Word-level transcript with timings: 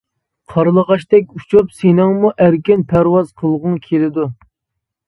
قارلىغاچتەك 0.53 1.27
ئۇچۇپ 1.39 1.69
سېنىڭمۇ 1.81 2.33
ئەركىن 2.47 2.83
پەرۋاز 2.95 3.31
قىلغۇڭ 3.43 3.79
كېلىدۇ. 3.87 4.29